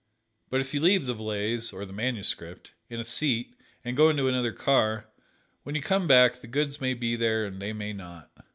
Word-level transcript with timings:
But 0.49 0.61
if 0.61 0.73
you 0.73 0.79
leave 0.81 1.05
the 1.05 1.13
valise 1.13 1.71
(or 1.71 1.85
the 1.85 1.93
manuscript) 1.93 2.71
in 2.89 2.99
a 2.99 3.03
seat 3.03 3.53
and 3.85 3.95
go 3.95 4.09
into 4.09 4.27
another 4.27 4.51
car, 4.51 5.05
when 5.61 5.75
you 5.75 5.81
come 5.83 6.07
back 6.07 6.41
the 6.41 6.47
goods 6.47 6.81
may 6.81 6.95
be 6.95 7.15
there 7.15 7.45
and 7.45 7.61
they 7.61 7.71
may 7.71 7.93
not. 7.93 8.31